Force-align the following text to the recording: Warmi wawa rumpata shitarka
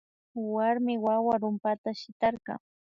Warmi 0.53 0.95
wawa 1.05 1.33
rumpata 1.41 1.89
shitarka 1.99 2.53